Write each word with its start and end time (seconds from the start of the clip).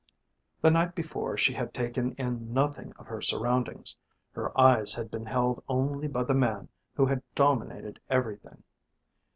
The 0.63 0.71
night 0.71 0.95
before 0.95 1.37
she 1.37 1.53
had 1.53 1.75
taken 1.75 2.13
in 2.15 2.51
nothing 2.51 2.91
of 2.93 3.05
her 3.05 3.21
surroundings, 3.21 3.95
her 4.31 4.59
eyes 4.59 4.95
had 4.95 5.11
been 5.11 5.27
held 5.27 5.63
only 5.69 6.07
by 6.07 6.23
the 6.23 6.33
man 6.33 6.69
who 6.95 7.05
had 7.05 7.21
dominated 7.35 7.99
everything. 8.09 8.63